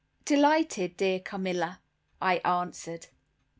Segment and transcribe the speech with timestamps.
[0.25, 1.79] "Delighted, dear Carmilla,"
[2.19, 3.05] I answered.